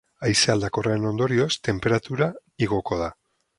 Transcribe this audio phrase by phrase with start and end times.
[0.27, 2.33] Haize aldakorraren ondorioz, tenperatura
[2.69, 3.15] igoko da.